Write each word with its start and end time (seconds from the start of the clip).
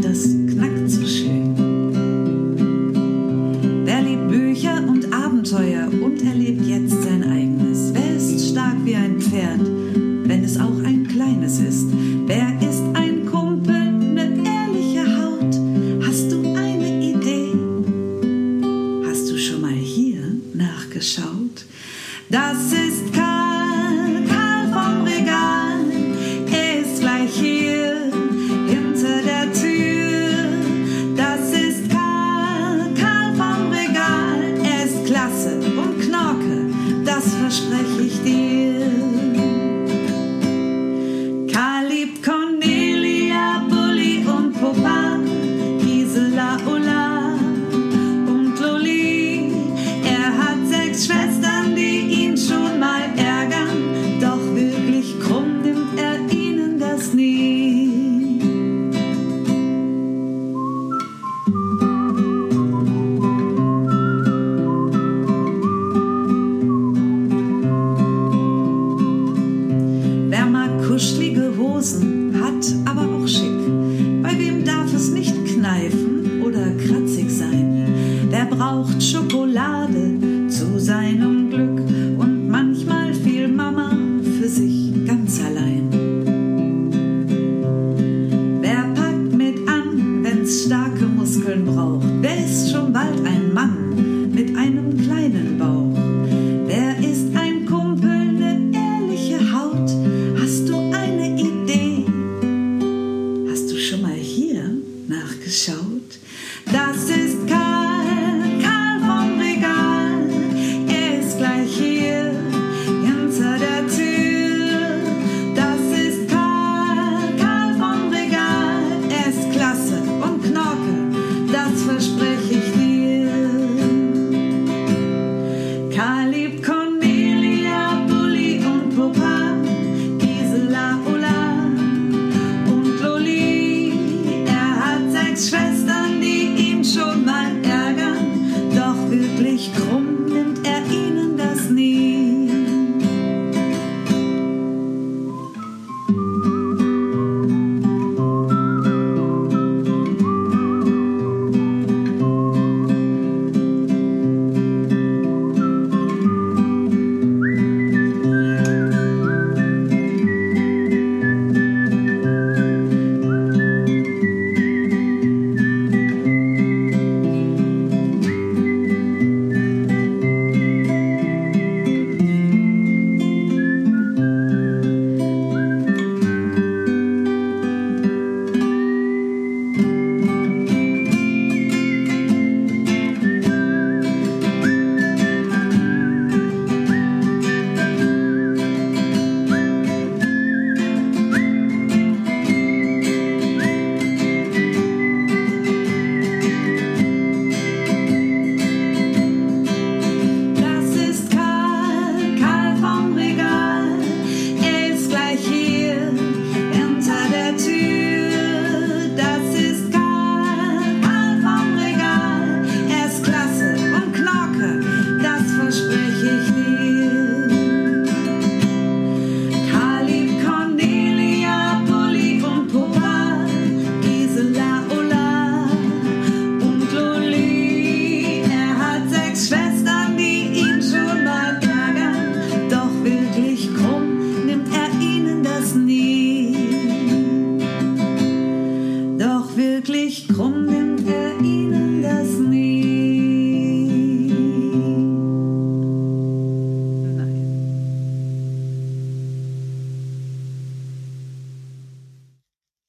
das 0.00 0.22
knackt. 0.48 0.83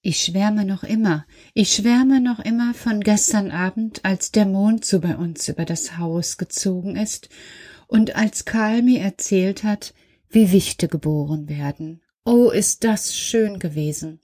Ich 0.07 0.21
schwärme 0.21 0.65
noch 0.65 0.83
immer, 0.83 1.25
ich 1.55 1.73
schwärme 1.73 2.21
noch 2.21 2.37
immer 2.37 2.75
von 2.75 3.01
gestern 3.01 3.49
Abend, 3.49 4.05
als 4.05 4.31
der 4.31 4.45
Mond 4.45 4.85
so 4.85 4.99
bei 4.99 5.15
uns 5.17 5.49
über 5.49 5.65
das 5.65 5.97
Haus 5.97 6.37
gezogen 6.37 6.95
ist 6.95 7.27
und 7.87 8.15
als 8.15 8.45
Karl 8.45 8.83
mir 8.83 9.01
erzählt 9.01 9.63
hat, 9.63 9.95
wie 10.29 10.51
Wichte 10.51 10.87
geboren 10.87 11.49
werden. 11.49 12.03
Oh, 12.23 12.51
ist 12.51 12.83
das 12.83 13.17
schön 13.17 13.57
gewesen. 13.57 14.19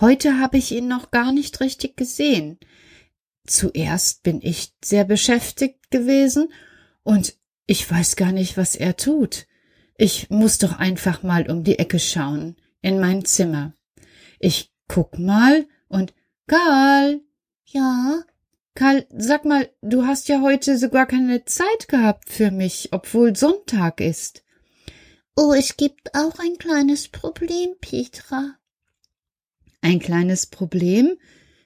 Heute 0.00 0.38
habe 0.38 0.58
ich 0.58 0.70
ihn 0.70 0.86
noch 0.86 1.10
gar 1.10 1.32
nicht 1.32 1.60
richtig 1.60 1.96
gesehen. 1.96 2.60
Zuerst 3.44 4.22
bin 4.22 4.38
ich 4.40 4.74
sehr 4.80 5.02
beschäftigt 5.02 5.90
gewesen 5.90 6.52
und 7.02 7.34
ich 7.66 7.90
weiß 7.90 8.14
gar 8.14 8.30
nicht, 8.30 8.56
was 8.56 8.76
er 8.76 8.96
tut. 8.96 9.48
Ich 9.98 10.30
muss 10.30 10.58
doch 10.58 10.78
einfach 10.78 11.24
mal 11.24 11.50
um 11.50 11.64
die 11.64 11.80
Ecke 11.80 11.98
schauen, 11.98 12.54
in 12.80 13.00
mein 13.00 13.24
Zimmer. 13.24 13.74
Ich 14.38 14.69
Guck 14.92 15.20
mal 15.20 15.68
und 15.86 16.14
Karl. 16.48 17.20
Ja. 17.64 18.24
Karl, 18.74 19.06
sag 19.16 19.44
mal, 19.44 19.70
du 19.82 20.04
hast 20.04 20.26
ja 20.26 20.40
heute 20.40 20.76
sogar 20.78 21.06
keine 21.06 21.44
Zeit 21.44 21.86
gehabt 21.86 22.28
für 22.28 22.50
mich, 22.50 22.88
obwohl 22.90 23.36
Sonntag 23.36 24.00
ist. 24.00 24.42
Oh, 25.36 25.52
es 25.52 25.76
gibt 25.76 26.12
auch 26.16 26.40
ein 26.40 26.58
kleines 26.58 27.06
Problem, 27.06 27.70
Petra. 27.80 28.56
Ein 29.80 30.00
kleines 30.00 30.46
Problem? 30.46 31.16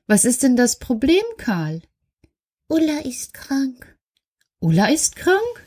Was 0.07 0.27
ist 0.27 0.43
denn 0.43 0.55
das 0.55 0.79
Problem, 0.79 1.25
Karl? 1.39 1.81
Ulla 2.69 2.99
ist 2.99 3.33
krank. 3.33 3.99
Ulla 4.61 4.89
ist 4.89 5.17
krank? 5.17 5.67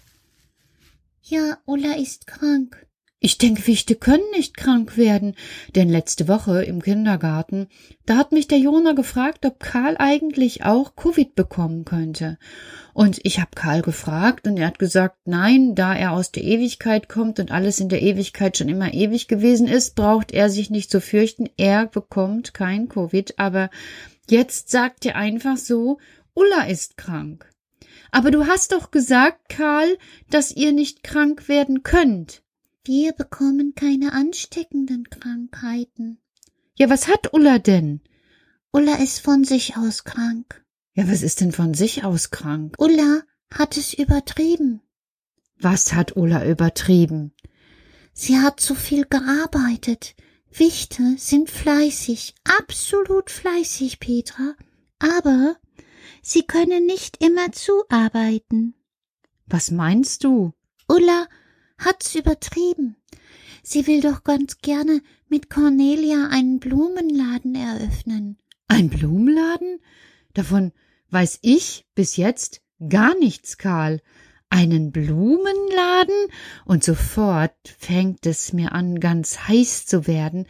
Ja, 1.24 1.57
Ulla 1.65 1.95
ist 1.95 2.27
krank. 2.27 2.87
Ich 3.19 3.39
denke, 3.39 3.65
Wichte 3.65 3.95
können 3.95 4.29
nicht 4.35 4.55
krank 4.57 4.95
werden, 4.95 5.35
denn 5.75 5.89
letzte 5.89 6.27
Woche 6.27 6.63
im 6.63 6.83
Kindergarten, 6.83 7.67
da 8.05 8.15
hat 8.15 8.31
mich 8.31 8.47
der 8.47 8.59
Jona 8.59 8.91
gefragt, 8.91 9.43
ob 9.43 9.59
Karl 9.59 9.95
eigentlich 9.97 10.63
auch 10.63 10.95
Covid 10.95 11.33
bekommen 11.33 11.83
könnte. 11.83 12.37
Und 12.93 13.19
ich 13.23 13.39
habe 13.39 13.49
Karl 13.55 13.81
gefragt 13.81 14.45
und 14.45 14.57
er 14.57 14.67
hat 14.67 14.77
gesagt, 14.77 15.17
nein, 15.25 15.73
da 15.73 15.95
er 15.95 16.11
aus 16.11 16.31
der 16.31 16.43
Ewigkeit 16.43 17.09
kommt 17.09 17.39
und 17.39 17.49
alles 17.51 17.79
in 17.79 17.89
der 17.89 18.03
Ewigkeit 18.03 18.55
schon 18.55 18.69
immer 18.69 18.93
ewig 18.93 19.27
gewesen 19.27 19.67
ist, 19.67 19.95
braucht 19.95 20.31
er 20.31 20.51
sich 20.51 20.69
nicht 20.69 20.91
zu 20.91 21.01
fürchten, 21.01 21.49
er 21.57 21.87
bekommt 21.87 22.53
kein 22.53 22.87
Covid, 22.87 23.39
aber 23.39 23.71
jetzt 24.29 24.69
sagt 24.69 25.07
er 25.07 25.15
einfach 25.15 25.57
so, 25.57 25.97
Ulla 26.35 26.65
ist 26.67 26.97
krank. 26.97 27.49
Aber 28.11 28.29
du 28.29 28.45
hast 28.45 28.73
doch 28.73 28.91
gesagt, 28.91 29.49
Karl, 29.49 29.97
dass 30.29 30.51
ihr 30.51 30.71
nicht 30.71 31.01
krank 31.03 31.47
werden 31.47 31.81
könnt. 31.81 32.43
Wir 32.88 33.12
bekommen 33.12 33.75
keine 33.75 34.13
ansteckenden 34.13 35.10
Krankheiten. 35.10 36.22
Ja, 36.78 36.89
was 36.89 37.10
hat 37.10 37.34
Ulla 37.34 37.60
denn? 37.60 38.00
Ulla 38.72 38.95
ist 38.95 39.19
von 39.19 39.44
sich 39.44 39.75
aus 39.75 40.06
krank. 40.06 40.63
Ja, 40.94 41.06
was 41.10 41.22
ist 41.22 41.42
denn 41.42 41.51
von 41.51 41.74
sich 41.74 42.06
aus 42.06 42.31
krank? 42.31 42.75
Ulla 42.80 43.24
hat 43.54 43.75
es 43.75 43.94
übertrieben. 43.94 44.80
Was 45.60 45.92
hat 45.92 46.16
Ulla 46.16 46.48
übertrieben? 46.48 47.34
Sie 48.13 48.39
hat 48.39 48.62
zu 48.62 48.74
viel 48.74 49.04
gearbeitet. 49.04 50.16
Wichte 50.50 51.16
sind 51.18 51.50
fleißig, 51.50 52.36
absolut 52.45 53.30
fleißig, 53.30 54.00
Petra, 54.00 54.56
aber 55.00 55.57
sie 56.22 56.44
können 56.44 56.86
nicht 56.86 57.22
immer 57.22 57.51
zuarbeiten. 57.51 58.75
Was 59.45 59.72
meinst 59.72 60.24
du? 60.24 60.54
Ulla 60.88 61.28
hat's 61.77 62.15
übertrieben. 62.15 62.95
Sie 63.63 63.85
will 63.88 64.01
doch 64.01 64.24
ganz 64.24 64.59
gerne 64.59 65.01
mit 65.27 65.50
Cornelia 65.50 66.29
einen 66.29 66.59
Blumenladen 66.59 67.56
eröffnen. 67.56 68.38
Ein 68.68 68.89
Blumenladen? 68.89 69.79
Davon 70.33 70.71
weiß 71.09 71.39
ich 71.41 71.85
bis 71.95 72.15
jetzt 72.15 72.62
gar 72.89 73.18
nichts, 73.18 73.57
Karl 73.57 74.01
einen 74.49 74.91
Blumenladen 74.91 76.15
und 76.65 76.83
sofort 76.83 77.53
fängt 77.77 78.25
es 78.25 78.53
mir 78.53 78.71
an, 78.71 78.99
ganz 78.99 79.47
heiß 79.47 79.85
zu 79.85 80.07
werden, 80.07 80.47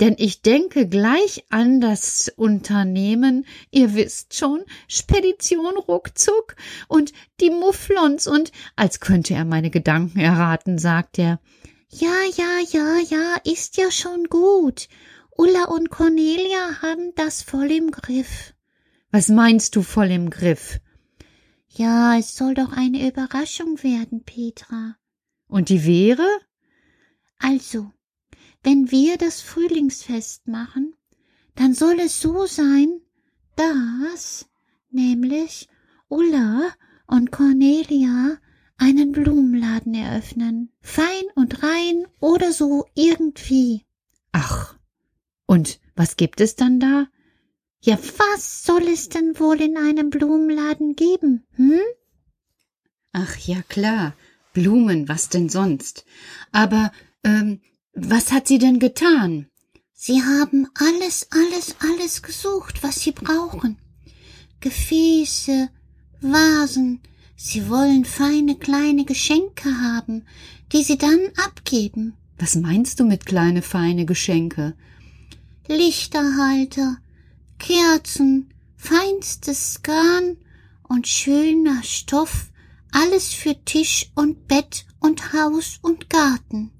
denn 0.00 0.14
ich 0.18 0.42
denke 0.42 0.86
gleich 0.86 1.44
an 1.48 1.80
das 1.80 2.32
Unternehmen, 2.36 3.46
ihr 3.70 3.94
wisst 3.94 4.34
schon, 4.34 4.64
Spedition 4.86 5.76
ruckzuck 5.76 6.56
und 6.88 7.12
die 7.40 7.50
Mufflons 7.50 8.26
und 8.26 8.52
als 8.76 9.00
könnte 9.00 9.34
er 9.34 9.44
meine 9.44 9.70
Gedanken 9.70 10.20
erraten, 10.20 10.78
sagt 10.78 11.18
er. 11.18 11.40
Ja, 11.90 12.14
ja, 12.36 12.58
ja, 12.70 12.98
ja, 13.08 13.36
ist 13.44 13.78
ja 13.78 13.90
schon 13.90 14.24
gut. 14.24 14.88
Ulla 15.36 15.64
und 15.64 15.88
Cornelia 15.90 16.82
haben 16.82 17.12
das 17.16 17.42
voll 17.42 17.70
im 17.72 17.90
Griff. 17.90 18.54
Was 19.10 19.28
meinst 19.28 19.74
du 19.74 19.82
voll 19.82 20.10
im 20.10 20.28
Griff? 20.28 20.80
Ja, 21.78 22.18
es 22.18 22.34
soll 22.34 22.54
doch 22.54 22.72
eine 22.72 23.08
Überraschung 23.08 23.80
werden, 23.84 24.24
Petra. 24.24 24.96
Und 25.46 25.68
die 25.68 25.86
wäre? 25.86 26.26
Also, 27.38 27.92
wenn 28.64 28.90
wir 28.90 29.16
das 29.16 29.40
Frühlingsfest 29.40 30.48
machen, 30.48 30.94
dann 31.54 31.74
soll 31.74 32.00
es 32.00 32.20
so 32.20 32.46
sein, 32.46 33.00
dass 33.54 34.48
nämlich 34.90 35.68
Ulla 36.08 36.68
und 37.06 37.30
Cornelia 37.30 38.38
einen 38.76 39.12
Blumenladen 39.12 39.94
eröffnen. 39.94 40.72
Fein 40.80 41.26
und 41.36 41.62
rein 41.62 42.08
oder 42.18 42.52
so 42.52 42.86
irgendwie. 42.96 43.86
Ach, 44.32 44.74
und 45.46 45.78
was 45.94 46.16
gibt 46.16 46.40
es 46.40 46.56
dann 46.56 46.80
da? 46.80 47.06
Ja, 47.80 47.98
was 48.18 48.64
soll 48.64 48.82
es 48.88 49.08
denn 49.08 49.38
wohl 49.38 49.60
in 49.60 49.76
einem 49.76 50.10
Blumenladen 50.10 50.96
geben, 50.96 51.46
hm? 51.54 51.80
Ach 53.12 53.36
ja, 53.36 53.62
klar. 53.68 54.14
Blumen, 54.52 55.08
was 55.08 55.28
denn 55.28 55.48
sonst? 55.48 56.04
Aber, 56.50 56.90
ähm, 57.22 57.60
was 57.92 58.32
hat 58.32 58.48
sie 58.48 58.58
denn 58.58 58.78
getan? 58.78 59.46
Sie 59.92 60.22
haben 60.22 60.68
alles, 60.74 61.28
alles, 61.30 61.76
alles 61.80 62.22
gesucht, 62.22 62.82
was 62.82 63.00
sie 63.00 63.12
brauchen. 63.12 63.78
Gefäße, 64.60 65.68
Vasen. 66.20 67.00
Sie 67.36 67.68
wollen 67.68 68.04
feine 68.04 68.56
kleine 68.56 69.04
Geschenke 69.04 69.80
haben, 69.80 70.26
die 70.72 70.82
sie 70.82 70.98
dann 70.98 71.20
abgeben. 71.36 72.14
Was 72.38 72.56
meinst 72.56 72.98
du 72.98 73.04
mit 73.04 73.26
kleine 73.26 73.62
feine 73.62 74.06
Geschenke? 74.06 74.74
Lichterhalter, 75.68 76.98
Kerzen, 77.58 78.52
feinstes 78.76 79.82
Garn 79.82 80.36
und 80.88 81.06
schöner 81.06 81.82
Stoff, 81.82 82.50
alles 82.92 83.34
für 83.34 83.54
Tisch 83.64 84.10
und 84.14 84.48
Bett 84.48 84.86
und 85.00 85.32
Haus 85.32 85.78
und 85.82 86.08
Garten. 86.08 86.70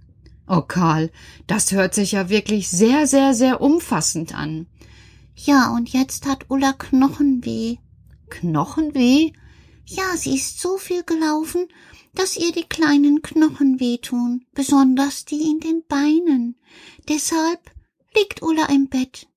Oh 0.49 0.63
Karl, 0.63 1.11
das 1.47 1.73
hört 1.73 1.95
sich 1.95 2.13
ja 2.13 2.31
wirklich 2.31 2.69
sehr, 2.69 3.07
sehr, 3.07 3.35
sehr 3.35 3.61
umfassend 3.61 4.35
an. 4.35 4.67
Ja, 5.37 5.75
und 5.75 5.91
jetzt 5.91 6.27
hat 6.27 6.47
Ulla 6.49 6.73
Knochenweh. 6.73 7.77
Knochenweh? 8.31 9.33
Ja, 9.85 10.17
sie 10.17 10.35
ist 10.35 10.61
so 10.61 10.79
viel 10.79 11.03
gelaufen, 11.05 11.69
dass 12.14 12.37
ihr 12.37 12.52
die 12.52 12.64
kleinen 12.64 13.23
Knochen 13.23 13.79
wehtun, 13.79 14.45
besonders 14.52 15.25
die 15.25 15.43
in 15.43 15.61
den 15.61 15.85
Beinen. 15.87 16.57
Deshalb 17.09 17.71
liegt 18.17 18.43
Ulla 18.43 18.67
im 18.67 18.88
Bett. 18.88 19.27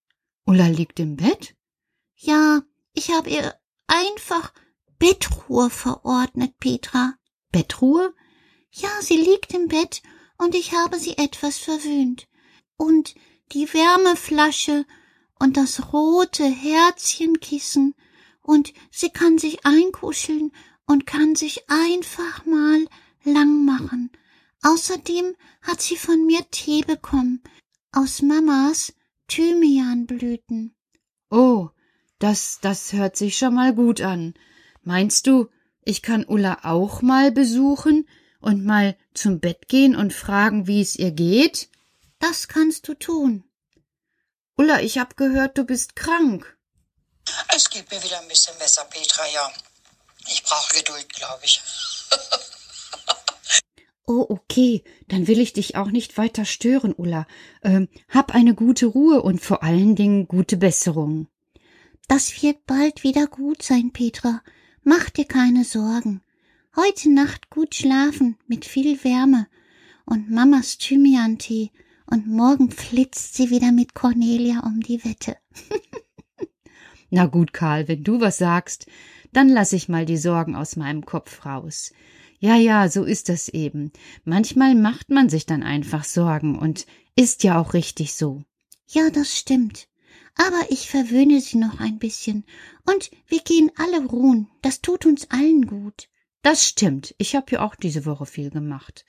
Ulla 0.51 0.67
liegt 0.67 1.00
im 1.00 1.15
Bett? 1.15 1.55
Ja, 2.17 2.62
ich 2.91 3.10
habe 3.12 3.29
ihr 3.29 3.55
einfach 3.88 4.51
Bettruhe 5.00 5.70
verordnet, 5.70 6.60
Petra. 6.60 7.13
Bettruhe? 7.53 8.13
Ja, 8.70 8.89
sie 9.00 9.15
liegt 9.15 9.53
im 9.53 9.70
Bett 9.70 10.01
und 10.38 10.53
ich 10.53 10.74
habe 10.74 11.00
sie 11.00 11.17
etwas 11.17 11.58
verwöhnt. 11.58 12.27
Und 12.75 13.15
die 13.53 13.74
Wärmeflasche 13.74 14.86
und 15.39 15.55
das 15.55 15.93
rote 15.93 16.43
Herzchenkissen 16.43 17.96
und 18.41 18.74
sie 18.91 19.10
kann 19.10 19.38
sich 19.38 19.65
einkuscheln 19.65 20.51
und 20.86 21.08
kann 21.08 21.38
sich 21.38 21.70
einfach 21.70 22.46
mal 22.46 22.88
lang 23.24 23.63
machen. 23.63 24.12
Außerdem 24.63 25.34
hat 25.62 25.81
sie 25.81 25.96
von 25.96 26.25
mir 26.25 26.41
Tee 26.51 26.81
bekommen 26.81 27.41
aus 27.93 28.22
Mamas 28.22 28.91
Thymianblüten. 29.32 30.76
Oh, 31.30 31.70
das, 32.20 32.60
das 32.62 32.92
hört 32.92 33.16
sich 33.16 33.38
schon 33.38 33.56
mal 33.56 33.74
gut 33.74 34.02
an. 34.02 34.34
Meinst 34.84 35.26
du, 35.26 35.50
ich 35.86 36.02
kann 36.02 36.26
Ulla 36.26 36.60
auch 36.64 37.02
mal 37.02 37.32
besuchen 37.32 38.10
und 38.42 38.66
mal 38.66 38.98
zum 39.14 39.40
Bett 39.40 39.70
gehen 39.70 39.96
und 39.96 40.12
fragen, 40.12 40.68
wie 40.68 40.82
es 40.82 40.98
ihr 40.98 41.12
geht? 41.12 41.70
Das 42.20 42.50
kannst 42.50 42.90
du 42.90 42.94
tun. 42.94 43.46
Ulla, 44.58 44.82
ich 44.82 44.98
hab 44.98 45.16
gehört, 45.16 45.58
du 45.58 45.64
bist 45.64 45.96
krank. 45.96 46.58
Es 47.56 47.70
geht 47.70 47.90
mir 47.90 48.04
wieder 48.04 48.20
ein 48.20 48.28
bisschen 48.28 48.58
besser, 48.60 48.84
Petra, 48.86 49.26
ja. 49.30 49.50
Ich 50.28 50.44
brauche 50.44 50.76
Geduld, 50.76 51.08
glaube 51.08 51.46
ich. 51.46 51.62
Oh, 54.13 54.25
okay, 54.27 54.84
dann 55.08 55.30
will 55.30 55.39
ich 55.39 55.53
dich 55.53 55.77
auch 55.77 55.89
nicht 55.89 56.18
weiter 56.18 56.44
stören, 56.44 56.94
Ulla. 56.94 57.25
Ähm, 57.63 57.88
hab 58.10 58.36
eine 58.36 58.53
gute 58.53 58.88
Ruhe 58.88 59.22
und 59.22 59.39
vor 59.39 59.63
allen 59.63 59.96
Dingen 59.96 60.27
gute 60.27 60.58
Besserung. 60.58 61.27
Das 62.10 62.44
wird 62.44 62.65
bald 62.65 63.06
wieder 63.06 63.27
gut 63.27 63.63
sein, 63.63 63.91
Petra. 63.94 64.41
Mach 64.84 65.10
dir 65.10 65.24
keine 65.24 65.63
Sorgen. 65.63 66.20
Heute 66.75 67.10
Nacht 67.10 67.50
gut 67.50 67.74
schlafen 67.74 68.36
mit 68.48 68.65
viel 68.65 69.01
Wärme 69.06 69.48
und 70.06 70.30
Mamas 70.30 70.77
Thymian-Tee 70.77 71.72
und 72.06 72.27
morgen 72.27 72.70
flitzt 72.70 73.36
sie 73.36 73.50
wieder 73.50 73.72
mit 73.72 73.94
Cornelia 73.94 74.60
um 74.65 74.82
die 74.82 75.06
Wette. 75.06 75.38
Na 77.12 77.27
gut, 77.27 77.53
Karl, 77.53 77.88
wenn 77.88 78.03
du 78.03 78.20
was 78.20 78.39
sagst, 78.39 78.88
dann 79.32 79.48
lass 79.48 79.72
ich 79.72 79.88
mal 79.88 80.06
die 80.06 80.18
Sorgen 80.18 80.58
aus 80.58 80.75
meinem 80.75 81.06
Kopf 81.06 81.46
raus. 81.46 81.94
Ja, 82.43 82.55
ja, 82.55 82.89
so 82.89 83.03
ist 83.03 83.29
das 83.29 83.50
eben. 83.50 83.91
Manchmal 84.25 84.74
macht 84.74 85.12
man 85.12 85.29
sich 85.29 85.45
dann 85.45 85.62
einfach 85.62 86.03
Sorgen 86.03 86.57
und 86.57 86.88
ist 87.15 87.43
ja 87.43 87.62
auch 87.62 87.75
richtig 87.75 88.13
so. 88.15 88.43
Ja, 88.88 89.12
das 89.12 89.38
stimmt. 89.38 89.88
aber 90.36 90.62
ich 90.69 90.89
verwöhne 90.89 91.41
sie 91.41 91.57
noch 91.57 91.79
ein 91.79 92.00
bisschen. 92.00 92.45
Und 92.86 93.12
wir 93.27 93.39
gehen 93.39 93.71
alle 93.75 94.05
ruhen. 94.05 94.48
Das 94.62 94.81
tut 94.81 95.05
uns 95.05 95.29
allen 95.29 95.67
gut. 95.67 96.10
Das 96.41 96.65
stimmt. 96.67 97.13
Ich 97.17 97.36
habe 97.36 97.51
ja 97.51 97.62
auch 97.62 97.75
diese 97.75 98.05
Woche 98.05 98.25
viel 98.25 98.50
gemacht. 98.50 99.05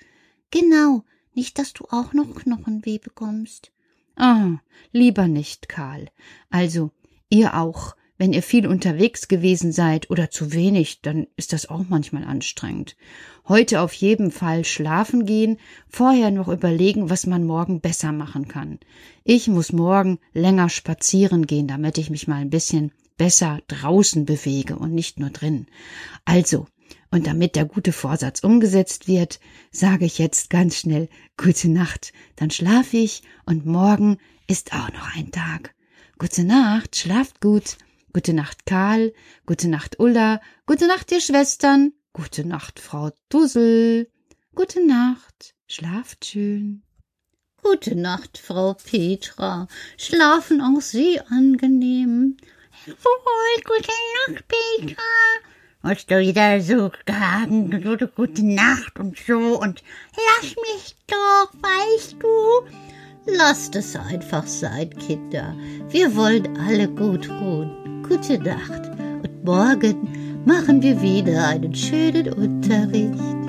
Genau. 0.50 1.04
Nicht, 1.34 1.58
dass 1.58 1.72
du 1.72 1.86
auch 1.90 2.12
noch 2.12 2.34
Knochenweh 2.34 2.98
bekommst. 2.98 3.72
Ah, 4.16 4.58
lieber 4.90 5.26
nicht, 5.26 5.68
Karl. 5.68 6.10
Also, 6.50 6.90
ihr 7.30 7.54
auch. 7.56 7.96
Wenn 8.22 8.32
ihr 8.32 8.44
viel 8.44 8.68
unterwegs 8.68 9.26
gewesen 9.26 9.72
seid 9.72 10.08
oder 10.08 10.30
zu 10.30 10.52
wenig, 10.52 11.00
dann 11.02 11.26
ist 11.34 11.52
das 11.52 11.68
auch 11.68 11.82
manchmal 11.88 12.22
anstrengend. 12.22 12.96
Heute 13.48 13.80
auf 13.80 13.92
jeden 13.94 14.30
Fall 14.30 14.64
schlafen 14.64 15.26
gehen, 15.26 15.58
vorher 15.88 16.30
noch 16.30 16.46
überlegen, 16.46 17.10
was 17.10 17.26
man 17.26 17.44
morgen 17.44 17.80
besser 17.80 18.12
machen 18.12 18.46
kann. 18.46 18.78
Ich 19.24 19.48
muss 19.48 19.72
morgen 19.72 20.20
länger 20.34 20.68
spazieren 20.68 21.48
gehen, 21.48 21.66
damit 21.66 21.98
ich 21.98 22.10
mich 22.10 22.28
mal 22.28 22.36
ein 22.36 22.50
bisschen 22.50 22.92
besser 23.16 23.58
draußen 23.66 24.24
bewege 24.24 24.76
und 24.76 24.94
nicht 24.94 25.18
nur 25.18 25.30
drin. 25.30 25.66
Also, 26.24 26.68
und 27.10 27.26
damit 27.26 27.56
der 27.56 27.64
gute 27.64 27.90
Vorsatz 27.90 28.44
umgesetzt 28.44 29.08
wird, 29.08 29.40
sage 29.72 30.04
ich 30.04 30.18
jetzt 30.18 30.48
ganz 30.48 30.76
schnell 30.76 31.08
Gute 31.36 31.68
Nacht, 31.68 32.12
dann 32.36 32.52
schlafe 32.52 32.98
ich 32.98 33.24
und 33.46 33.66
morgen 33.66 34.18
ist 34.46 34.74
auch 34.74 34.92
noch 34.92 35.16
ein 35.16 35.32
Tag. 35.32 35.74
Gute 36.18 36.44
Nacht, 36.44 36.94
schlaft 36.94 37.40
gut. 37.40 37.78
Gute 38.14 38.34
Nacht, 38.34 38.66
Karl. 38.66 39.14
Gute 39.46 39.68
Nacht, 39.68 39.98
Ulla. 39.98 40.42
Gute 40.66 40.86
Nacht, 40.86 41.10
ihr 41.12 41.20
Schwestern. 41.20 41.92
Gute 42.12 42.46
Nacht, 42.46 42.78
Frau 42.78 43.10
Dussel. 43.30 44.10
Gute 44.54 44.86
Nacht. 44.86 45.54
Schlaft 45.66 46.26
schön. 46.26 46.82
Gute 47.62 47.94
Nacht, 47.94 48.36
Frau 48.36 48.74
Petra. 48.74 49.66
Schlafen 49.96 50.60
auch 50.60 50.82
Sie 50.82 51.20
angenehm. 51.20 52.36
Wohl, 52.86 53.62
gute 53.64 53.92
Nacht, 54.28 54.44
Petra. 54.46 55.02
Hast 55.82 56.10
du 56.10 56.20
wieder 56.20 56.60
so 56.60 56.90
sagen, 57.08 57.70
gute, 57.82 58.08
gute 58.08 58.44
Nacht 58.44 58.98
und 58.98 59.16
so 59.18 59.58
und 59.58 59.82
lass 60.16 60.54
mich 60.54 60.96
doch, 61.06 61.52
weißt 61.54 62.16
du? 62.20 63.32
Lasst 63.32 63.74
es 63.74 63.96
einfach 63.96 64.46
sein, 64.46 64.90
Kinder. 64.90 65.56
Wir 65.88 66.14
wollen 66.14 66.58
alle 66.58 66.88
gut 66.88 67.28
ruhen. 67.30 67.91
Gute 68.08 68.38
Nacht. 68.38 68.90
Und 69.22 69.44
morgen 69.44 70.42
machen 70.44 70.82
wir 70.82 71.00
wieder 71.00 71.48
einen 71.48 71.74
schönen 71.74 72.32
Unterricht. 72.32 73.41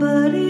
But 0.00 0.49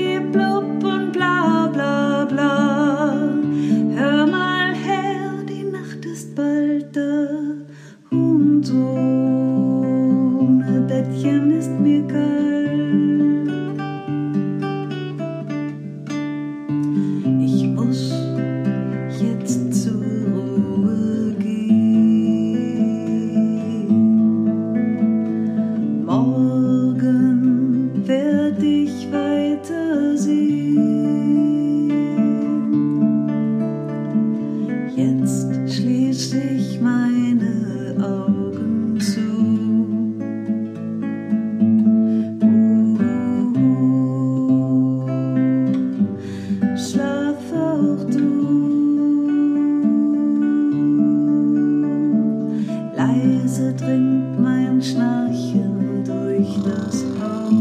Leise 52.97 53.75
dringt 53.75 54.41
mein 54.41 54.83
Schnarchen 54.83 56.05
durch 56.05 56.57
das 56.65 57.05
Haus. 57.21 57.60